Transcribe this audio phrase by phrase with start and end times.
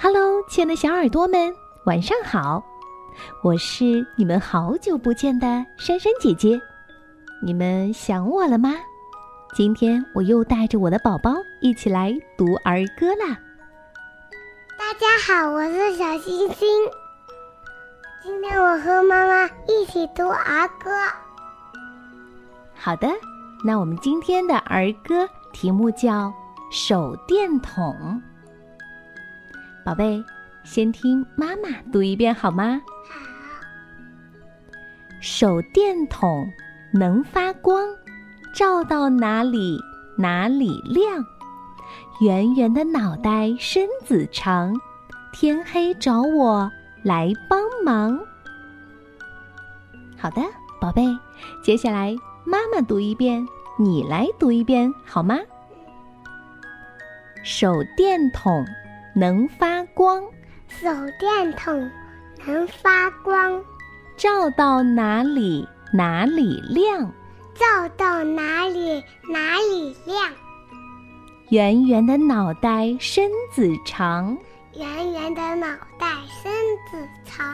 [0.00, 2.64] Hello，亲爱的小耳朵们，晚上好！
[3.42, 6.56] 我是你们好久不见的珊珊姐姐，
[7.42, 8.76] 你们想我了吗？
[9.56, 13.36] 今天我又带着我的宝宝一起来读儿歌啦！
[14.78, 16.68] 大家好，我是小星星。
[18.22, 20.90] 今天我和妈妈一起读儿歌。
[22.72, 23.08] 好的，
[23.64, 26.28] 那我们今天的儿歌题目叫
[26.70, 27.92] 《手电筒》。
[29.88, 30.22] 宝贝，
[30.64, 32.78] 先听妈妈读一遍好吗？
[33.08, 33.16] 好。
[35.18, 36.46] 手电筒
[36.92, 37.88] 能发光，
[38.54, 39.80] 照到哪里
[40.18, 41.24] 哪里亮。
[42.20, 44.78] 圆圆的脑袋，身子长，
[45.32, 46.70] 天黑找我
[47.02, 48.20] 来帮忙。
[50.18, 50.42] 好的，
[50.78, 51.02] 宝贝，
[51.62, 53.42] 接下来妈妈读一遍，
[53.78, 55.38] 你来读一遍好吗？
[57.42, 58.62] 手电筒。
[59.14, 60.22] 能发光，
[60.68, 61.90] 手电筒
[62.46, 63.60] 能发光，
[64.16, 67.12] 照到哪里哪里亮，
[67.52, 70.32] 照到哪里哪里亮。
[71.48, 74.38] 圆圆的脑袋，身子长，
[74.76, 75.66] 圆圆的脑
[75.98, 76.52] 袋，身
[76.88, 77.44] 子长。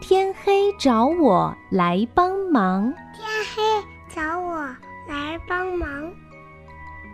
[0.00, 3.24] 天黑找我来帮忙，天
[3.54, 3.62] 黑
[4.12, 4.56] 找我
[5.08, 6.12] 来帮忙。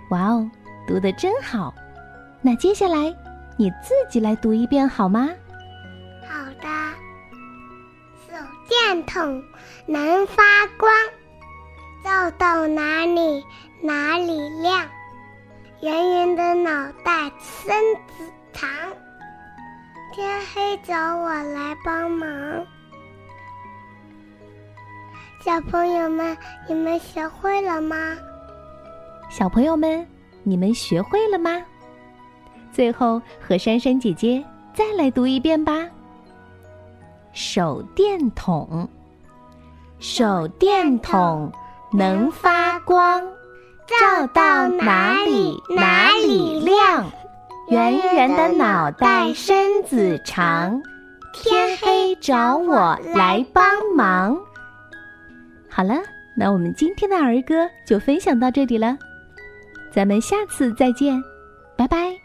[0.08, 0.50] 哇哦，
[0.86, 1.74] 读的真好！
[2.40, 3.14] 那接下来。
[3.56, 5.28] 你自己来读一遍好吗？
[6.26, 6.68] 好的。
[8.26, 8.34] 手
[8.68, 9.42] 电筒
[9.86, 10.42] 能发
[10.78, 10.92] 光，
[12.02, 13.44] 照到哪里
[13.82, 14.88] 哪里亮。
[15.80, 16.70] 圆圆的脑
[17.04, 17.74] 袋，身
[18.06, 18.68] 子长。
[20.12, 22.28] 天黑找我来帮忙。
[25.44, 26.36] 小朋友们，
[26.68, 27.96] 你们学会了吗？
[29.28, 30.06] 小朋友们，
[30.42, 31.50] 你们学会了吗？
[32.72, 34.42] 最后，和珊珊姐姐
[34.72, 35.86] 再来读一遍吧。
[37.32, 38.88] 手电筒，
[39.98, 41.52] 手电筒
[41.92, 43.22] 能发光，
[43.86, 47.04] 照到哪里哪里亮。
[47.68, 50.82] 圆圆的脑袋，身子长，
[51.32, 54.38] 天黑找我来帮忙。
[55.70, 55.94] 好了，
[56.36, 58.98] 那我们今天的儿歌就分享到这里了，
[59.90, 61.22] 咱们下次再见，
[61.76, 62.21] 拜拜。